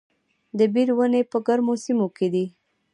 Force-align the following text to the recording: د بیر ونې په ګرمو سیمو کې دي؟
د 0.57 0.59
بیر 0.73 0.89
ونې 0.97 1.21
په 1.31 1.37
ګرمو 1.47 1.73
سیمو 1.83 2.07
کې 2.17 2.27
دي؟ 2.33 2.45